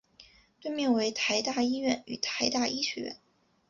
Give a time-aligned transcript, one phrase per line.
[0.59, 3.17] 对面为台大医院与台大医学院。